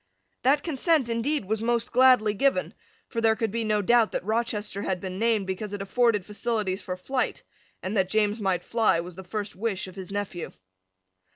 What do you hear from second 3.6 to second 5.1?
no doubt that Rochester had